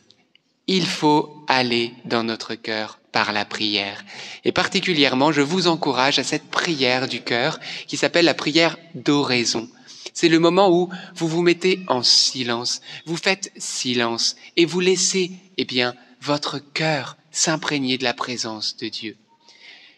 il 0.68 0.86
faut 0.86 1.44
aller 1.48 1.94
dans 2.06 2.24
notre 2.24 2.56
cœur 2.56 3.00
par 3.16 3.32
la 3.32 3.46
prière. 3.46 4.04
Et 4.44 4.52
particulièrement, 4.52 5.32
je 5.32 5.40
vous 5.40 5.68
encourage 5.68 6.20
à 6.20 6.26
cette 6.26 6.50
prière 6.50 7.08
du 7.08 7.22
cœur 7.22 7.62
qui 7.88 7.96
s'appelle 7.96 8.26
la 8.26 8.34
prière 8.34 8.76
d'oraison. 8.94 9.70
C'est 10.14 10.28
le 10.28 10.38
moment 10.38 10.70
où 10.70 10.90
vous 11.16 11.30
vous 11.30 11.42
mettez 11.42 11.80
en 11.88 12.04
silence, 12.04 12.82
vous 13.06 13.16
faites 13.16 13.54
silence 13.56 14.36
et 14.58 14.66
vous 14.66 14.82
laissez, 14.82 15.32
eh 15.56 15.64
bien, 15.64 15.96
votre 16.22 16.60
cœur 16.74 17.16
s'imprégner 17.32 17.98
de 17.98 18.04
la 18.04 18.14
présence 18.14 18.76
de 18.76 18.90
Dieu. 18.90 19.16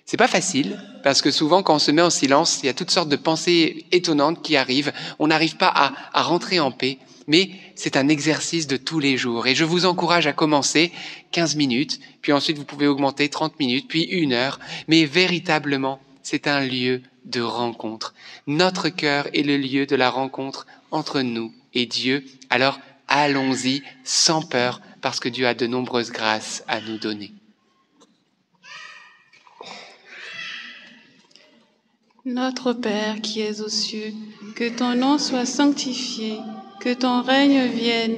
C'est 0.05 0.15
pas 0.15 0.27
facile 0.27 0.79
parce 1.03 1.23
que 1.23 1.31
souvent 1.31 1.63
quand 1.63 1.77
on 1.77 1.79
se 1.79 1.89
met 1.89 2.03
en 2.03 2.11
silence, 2.11 2.59
il 2.61 2.67
y 2.67 2.69
a 2.69 2.75
toutes 2.75 2.91
sortes 2.91 3.09
de 3.09 3.15
pensées 3.15 3.87
étonnantes 3.91 4.43
qui 4.43 4.57
arrivent. 4.57 4.93
On 5.17 5.25
n'arrive 5.25 5.57
pas 5.57 5.71
à, 5.73 5.91
à 6.13 6.21
rentrer 6.21 6.59
en 6.59 6.69
paix 6.69 6.99
mais 7.27 7.51
c'est 7.75 7.97
un 7.97 8.07
exercice 8.07 8.67
de 8.67 8.77
tous 8.77 8.99
les 8.99 9.17
jours. 9.17 9.47
Et 9.47 9.55
je 9.55 9.65
vous 9.65 9.85
encourage 9.85 10.27
à 10.27 10.33
commencer 10.33 10.91
15 11.31 11.57
minutes, 11.57 11.99
puis 12.27 12.33
ensuite 12.33 12.57
vous 12.57 12.65
pouvez 12.65 12.87
augmenter 12.87 13.29
30 13.29 13.57
minutes, 13.57 13.87
puis 13.87 14.03
une 14.03 14.33
heure. 14.33 14.59
Mais 14.89 15.05
véritablement, 15.05 16.01
c'est 16.23 16.45
un 16.47 16.59
lieu 16.59 17.01
de 17.23 17.39
rencontre. 17.39 18.13
Notre 18.47 18.89
cœur 18.89 19.29
est 19.33 19.43
le 19.43 19.55
lieu 19.55 19.85
de 19.85 19.95
la 19.95 20.09
rencontre 20.09 20.67
entre 20.91 21.21
nous 21.21 21.53
et 21.73 21.85
Dieu. 21.85 22.25
Alors 22.49 22.81
allons-y 23.07 23.81
sans 24.03 24.41
peur, 24.41 24.81
parce 24.99 25.21
que 25.21 25.29
Dieu 25.29 25.47
a 25.47 25.53
de 25.53 25.67
nombreuses 25.67 26.11
grâces 26.11 26.65
à 26.67 26.81
nous 26.81 26.97
donner. 26.97 27.31
Notre 32.25 32.73
Père 32.73 33.21
qui 33.21 33.39
es 33.39 33.61
aux 33.61 33.69
cieux, 33.69 34.13
que 34.53 34.67
ton 34.67 34.95
nom 34.95 35.17
soit 35.17 35.45
sanctifié 35.45 36.39
que 36.81 36.93
ton 36.93 37.21
règne 37.21 37.67
vienne, 37.67 38.17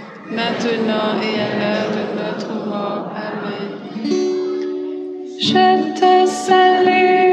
maintenant 0.31 1.19
et 1.21 1.35
à 1.39 1.49
l'heure 1.59 1.91
de 1.97 2.03
notre 2.19 2.53
mort. 2.67 3.11
Amen. 3.15 3.69
Je 5.39 5.65
te 5.99 6.13
salue, 6.29 7.30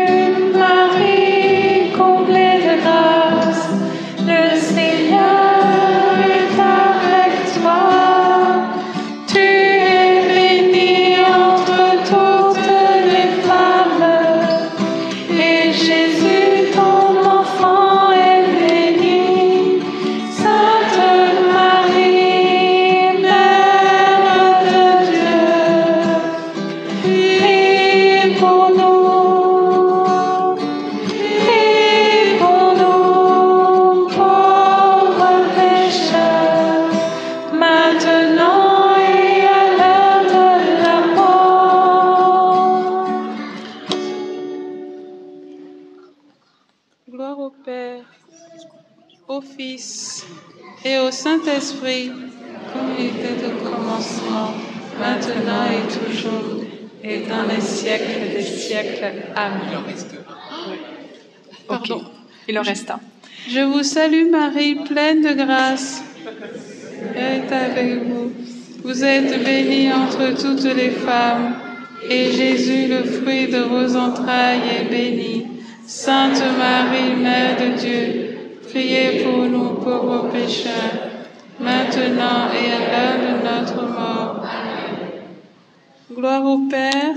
Pardon. 61.66 62.02
Il 62.48 62.58
en 62.58 62.62
reste 62.62 62.90
un. 62.90 63.00
Je 63.48 63.60
vous 63.60 63.82
salue 63.82 64.30
Marie, 64.30 64.74
pleine 64.74 65.22
de 65.22 65.32
grâce. 65.32 66.02
Est 67.14 67.52
avec 67.52 68.04
vous. 68.04 68.32
Vous 68.82 69.04
êtes 69.04 69.44
bénie 69.44 69.92
entre 69.92 70.34
toutes 70.34 70.64
les 70.74 70.90
femmes, 70.90 71.54
et 72.08 72.32
Jésus, 72.32 72.88
le 72.88 73.04
fruit 73.04 73.48
de 73.48 73.58
vos 73.58 73.96
entrailles, 73.96 74.62
est 74.80 74.90
béni. 74.90 75.46
Sainte 75.86 76.42
Marie, 76.58 77.16
Mère 77.16 77.56
de 77.56 77.78
Dieu, 77.78 78.38
priez 78.68 79.24
pour 79.24 79.44
nous 79.44 79.74
pauvres 79.74 80.30
pécheurs, 80.32 80.96
maintenant 81.60 82.50
et 82.52 82.72
à 82.72 82.80
l'heure 82.90 83.20
de 83.26 83.32
notre 83.44 83.82
mort. 83.88 84.46
Gloire 86.10 86.44
au 86.44 86.58
Père, 86.68 87.16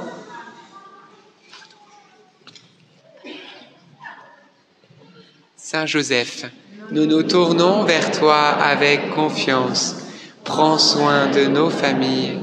Saint 5.73 5.85
Joseph, 5.85 6.47
nous 6.91 7.05
nous 7.05 7.23
tournons 7.23 7.85
vers 7.85 8.11
toi 8.11 8.35
avec 8.35 9.11
confiance. 9.11 9.95
Prends 10.43 10.77
soin 10.77 11.27
de 11.31 11.45
nos 11.45 11.69
familles 11.69 12.39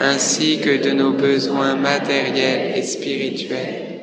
ainsi 0.00 0.60
que 0.60 0.82
de 0.82 0.92
nos 0.92 1.12
besoins 1.12 1.76
matériels 1.76 2.74
et 2.74 2.82
spirituels. 2.82 4.00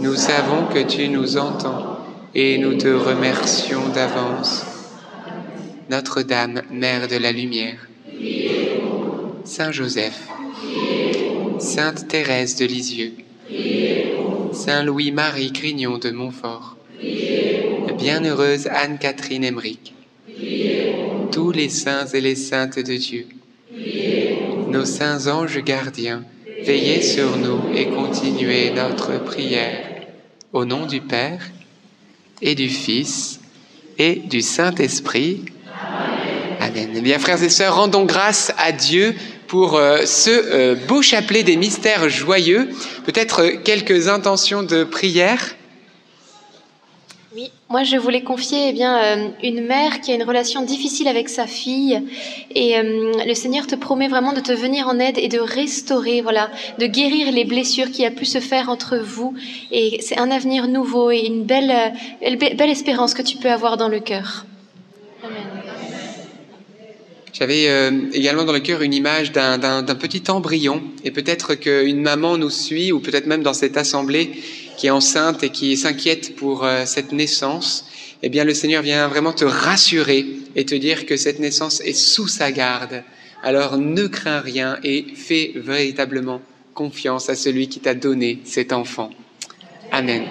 Nous 0.00 0.16
savons 0.16 0.66
que 0.66 0.82
tu 0.86 1.08
nous 1.08 1.38
entends 1.38 1.96
et 2.34 2.58
nous 2.58 2.76
te 2.76 2.88
remercions 2.88 3.88
d'avance. 3.88 4.66
Notre-Dame, 5.88 6.60
Mère 6.70 7.08
de 7.08 7.16
la 7.16 7.32
Lumière, 7.32 7.88
Saint 9.44 9.72
Joseph, 9.72 10.20
Sainte 11.58 12.06
Thérèse 12.06 12.56
de 12.56 12.66
Lisieux, 12.66 13.14
Saint 14.52 14.82
Louis-Marie 14.82 15.52
Grignon 15.52 15.96
de 15.96 16.10
Montfort, 16.10 16.76
Bienheureuse 18.00 18.66
Anne-Catherine 18.66 19.44
Emmerich, 19.44 19.92
tous 21.30 21.52
les 21.52 21.68
saints 21.68 22.06
et 22.06 22.22
les 22.22 22.34
saintes 22.34 22.78
de 22.78 22.96
Dieu, 22.96 23.26
nos 24.68 24.86
saints 24.86 25.26
anges 25.26 25.62
gardiens, 25.62 26.24
veillez 26.64 27.02
sur 27.02 27.36
nous 27.36 27.60
et 27.74 27.88
continuez 27.88 28.70
notre 28.70 29.22
prière. 29.22 29.86
Au 30.54 30.64
nom 30.64 30.86
du 30.86 31.02
Père 31.02 31.42
et 32.40 32.54
du 32.54 32.70
Fils 32.70 33.38
et 33.98 34.14
du 34.14 34.40
Saint-Esprit. 34.40 35.44
Amen. 36.58 36.92
Eh 36.96 37.00
bien, 37.02 37.18
frères 37.18 37.42
et 37.42 37.50
sœurs, 37.50 37.76
rendons 37.76 38.06
grâce 38.06 38.50
à 38.56 38.72
Dieu 38.72 39.14
pour 39.46 39.76
euh, 39.76 40.06
ce 40.06 40.30
euh, 40.30 40.74
beau 40.88 41.02
chapelet 41.02 41.42
des 41.42 41.56
mystères 41.56 42.08
joyeux. 42.08 42.70
Peut-être 43.04 43.42
euh, 43.42 43.56
quelques 43.62 44.08
intentions 44.08 44.62
de 44.62 44.84
prière. 44.84 45.54
Oui, 47.32 47.52
moi 47.68 47.84
je 47.84 47.96
voulais 47.96 48.22
confier 48.22 48.70
eh 48.70 48.72
bien 48.72 48.98
euh, 48.98 49.28
une 49.44 49.64
mère 49.64 50.00
qui 50.00 50.10
a 50.10 50.16
une 50.16 50.24
relation 50.24 50.62
difficile 50.62 51.06
avec 51.06 51.28
sa 51.28 51.46
fille. 51.46 52.02
Et 52.56 52.76
euh, 52.76 53.12
le 53.24 53.34
Seigneur 53.34 53.68
te 53.68 53.76
promet 53.76 54.08
vraiment 54.08 54.32
de 54.32 54.40
te 54.40 54.50
venir 54.50 54.88
en 54.88 54.98
aide 54.98 55.16
et 55.16 55.28
de 55.28 55.38
restaurer, 55.38 56.22
voilà, 56.22 56.50
de 56.80 56.86
guérir 56.86 57.30
les 57.30 57.44
blessures 57.44 57.92
qui 57.92 58.04
a 58.04 58.10
pu 58.10 58.24
se 58.24 58.40
faire 58.40 58.68
entre 58.68 58.96
vous. 58.98 59.32
Et 59.70 60.00
c'est 60.00 60.18
un 60.18 60.32
avenir 60.32 60.66
nouveau 60.66 61.12
et 61.12 61.20
une 61.20 61.44
belle, 61.44 61.70
euh, 61.70 62.36
belle 62.36 62.70
espérance 62.70 63.14
que 63.14 63.22
tu 63.22 63.36
peux 63.36 63.50
avoir 63.50 63.76
dans 63.76 63.88
le 63.88 64.00
cœur. 64.00 64.44
J'avais 67.32 67.68
euh, 67.68 67.90
également 68.12 68.44
dans 68.44 68.52
le 68.52 68.60
cœur 68.60 68.82
une 68.82 68.94
image 68.94 69.32
d'un 69.32 69.82
petit 69.98 70.30
embryon, 70.30 70.82
et 71.04 71.10
peut-être 71.10 71.54
qu'une 71.54 72.02
maman 72.02 72.36
nous 72.36 72.50
suit, 72.50 72.92
ou 72.92 73.00
peut-être 73.00 73.26
même 73.26 73.42
dans 73.42 73.54
cette 73.54 73.76
assemblée 73.76 74.32
qui 74.76 74.86
est 74.86 74.90
enceinte 74.90 75.42
et 75.42 75.50
qui 75.50 75.76
s'inquiète 75.76 76.36
pour 76.36 76.64
euh, 76.64 76.84
cette 76.86 77.12
naissance. 77.12 77.86
Eh 78.22 78.28
bien, 78.28 78.44
le 78.44 78.54
Seigneur 78.54 78.82
vient 78.82 79.08
vraiment 79.08 79.32
te 79.32 79.44
rassurer 79.44 80.26
et 80.56 80.64
te 80.64 80.74
dire 80.74 81.06
que 81.06 81.16
cette 81.16 81.38
naissance 81.38 81.80
est 81.80 81.92
sous 81.92 82.28
sa 82.28 82.50
garde. 82.52 83.02
Alors 83.42 83.78
ne 83.78 84.06
crains 84.06 84.40
rien 84.40 84.78
et 84.84 85.06
fais 85.14 85.52
véritablement 85.54 86.42
confiance 86.74 87.30
à 87.30 87.34
celui 87.36 87.68
qui 87.68 87.80
t'a 87.80 87.94
donné 87.94 88.40
cet 88.44 88.72
enfant. 88.72 89.10
Amen. 89.90 90.24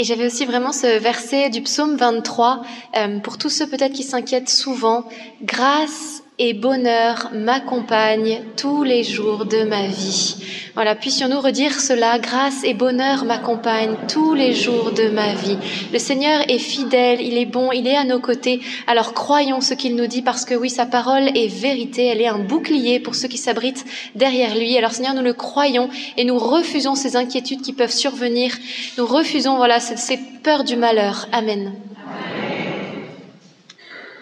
Et 0.00 0.04
j'avais 0.04 0.26
aussi 0.26 0.46
vraiment 0.46 0.70
ce 0.70 0.98
verset 0.98 1.50
du 1.50 1.60
psaume 1.60 1.96
23, 1.96 2.62
euh, 2.96 3.18
pour 3.18 3.36
tous 3.36 3.50
ceux 3.50 3.68
peut-être 3.68 3.92
qui 3.92 4.04
s'inquiètent 4.04 4.48
souvent, 4.48 5.04
Grâce 5.42 6.22
et 6.38 6.54
bonheur 6.54 7.30
m'accompagnent 7.34 8.42
tous 8.56 8.84
les 8.84 9.02
jours 9.02 9.44
de 9.44 9.64
ma 9.64 9.88
vie. 9.88 10.36
Voilà, 10.74 10.94
puissions-nous 10.94 11.40
redire 11.40 11.80
cela, 11.80 12.20
grâce 12.20 12.62
et 12.62 12.74
bonheur 12.74 13.24
m'accompagnent 13.24 13.96
tous 14.06 14.34
les 14.34 14.54
jours 14.54 14.92
de 14.92 15.08
ma 15.08 15.34
vie. 15.34 15.58
Le 15.92 15.98
Seigneur 15.98 16.42
est 16.48 16.58
fidèle, 16.58 17.20
il 17.20 17.36
est 17.36 17.46
bon, 17.46 17.72
il 17.72 17.88
est 17.88 17.96
à 17.96 18.04
nos 18.04 18.20
côtés. 18.20 18.60
Alors 18.86 19.14
croyons 19.14 19.60
ce 19.60 19.74
qu'il 19.74 19.96
nous 19.96 20.06
dit 20.06 20.22
parce 20.22 20.44
que 20.44 20.54
oui, 20.54 20.70
sa 20.70 20.86
parole 20.86 21.36
est 21.36 21.48
vérité, 21.48 22.06
elle 22.06 22.20
est 22.20 22.28
un 22.28 22.38
bouclier 22.38 23.00
pour 23.00 23.16
ceux 23.16 23.26
qui 23.26 23.38
s'abritent 23.38 23.84
derrière 24.14 24.54
lui. 24.54 24.78
Alors 24.78 24.92
Seigneur, 24.92 25.14
nous 25.14 25.22
le 25.22 25.32
croyons 25.32 25.88
et 26.16 26.24
nous 26.24 26.38
refusons 26.38 26.94
ces 26.94 27.16
inquiétudes 27.16 27.62
qui 27.62 27.72
peuvent 27.72 27.90
survenir. 27.90 28.56
Nous 28.96 29.06
refusons 29.06 29.56
voilà 29.56 29.80
ces, 29.80 30.18
peurs 30.44 30.62
du 30.62 30.76
malheur. 30.76 31.26
Amen. 31.32 31.72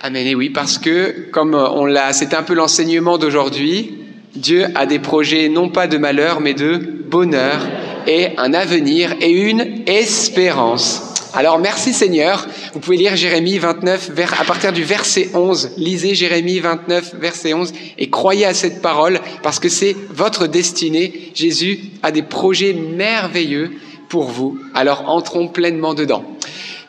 Amen. 0.06 0.24
Et 0.24 0.36
oui, 0.36 0.50
parce 0.50 0.78
que, 0.78 1.26
comme 1.32 1.54
on 1.54 1.84
l'a, 1.84 2.12
c'est 2.12 2.32
un 2.32 2.44
peu 2.44 2.54
l'enseignement 2.54 3.18
d'aujourd'hui, 3.18 3.98
Dieu 4.36 4.66
a 4.76 4.86
des 4.86 5.00
projets 5.00 5.48
non 5.48 5.68
pas 5.68 5.88
de 5.88 5.98
malheur, 5.98 6.40
mais 6.40 6.54
de 6.54 6.76
bonheur 6.76 7.58
et 8.06 8.28
un 8.36 8.54
avenir 8.54 9.16
et 9.20 9.32
une 9.32 9.82
espérance. 9.88 11.12
Alors 11.34 11.58
merci 11.58 11.92
Seigneur. 11.92 12.46
Vous 12.72 12.78
pouvez 12.78 12.98
lire 12.98 13.16
Jérémie 13.16 13.58
29 13.58 14.10
vers, 14.12 14.40
à 14.40 14.44
partir 14.44 14.72
du 14.72 14.84
verset 14.84 15.30
11. 15.34 15.72
Lisez 15.76 16.14
Jérémie 16.14 16.60
29 16.60 17.16
verset 17.16 17.52
11 17.52 17.72
et 17.98 18.08
croyez 18.08 18.46
à 18.46 18.54
cette 18.54 18.80
parole 18.80 19.18
parce 19.42 19.58
que 19.58 19.68
c'est 19.68 19.96
votre 20.10 20.46
destinée. 20.46 21.32
Jésus 21.34 21.80
a 22.04 22.12
des 22.12 22.22
projets 22.22 22.74
merveilleux 22.74 23.72
pour 24.08 24.28
vous. 24.28 24.56
Alors 24.72 25.08
entrons 25.08 25.48
pleinement 25.48 25.94
dedans. 25.94 26.35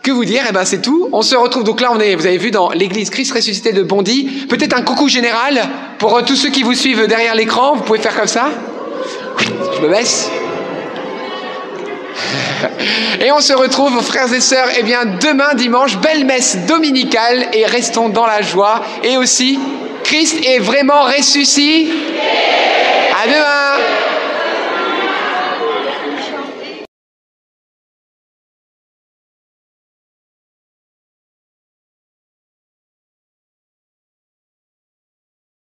Que 0.07 0.13
vous 0.13 0.23
dire 0.23 0.43
Eh 0.47 0.53
ben 0.53 0.63
c'est 0.63 0.81
tout. 0.81 1.09
On 1.11 1.21
se 1.21 1.35
retrouve 1.35 1.65
donc 1.65 1.81
là. 1.81 1.89
On 1.91 1.99
est, 1.99 2.15
vous 2.15 2.25
avez 2.25 2.37
vu 2.37 2.49
dans 2.49 2.69
l'église 2.69 3.09
Christ 3.09 3.33
ressuscité 3.33 3.73
de 3.73 3.83
Bondy. 3.83 4.45
Peut-être 4.47 4.73
un 4.77 4.81
coucou 4.81 5.09
général 5.09 5.61
pour 5.99 6.15
euh, 6.15 6.21
tous 6.25 6.37
ceux 6.37 6.47
qui 6.47 6.63
vous 6.63 6.75
suivent 6.75 7.07
derrière 7.07 7.35
l'écran. 7.35 7.75
Vous 7.75 7.83
pouvez 7.83 7.99
faire 7.99 8.15
comme 8.15 8.25
ça. 8.25 8.47
Je 9.37 9.81
me 9.81 9.89
baisse. 9.89 10.29
Et 13.19 13.33
on 13.33 13.41
se 13.41 13.51
retrouve, 13.51 14.01
frères 14.01 14.31
et 14.33 14.39
sœurs, 14.39 14.69
eh 14.79 14.83
bien 14.83 15.03
demain 15.05 15.55
dimanche, 15.55 15.97
belle 15.97 16.23
messe 16.23 16.57
dominicale 16.67 17.49
et 17.51 17.65
restons 17.65 18.07
dans 18.07 18.25
la 18.25 18.41
joie. 18.41 18.85
Et 19.03 19.17
aussi, 19.17 19.59
Christ 20.05 20.37
est 20.41 20.59
vraiment 20.59 21.03
ressuscité. 21.03 21.89
À 23.21 23.27
demain. 23.27 23.96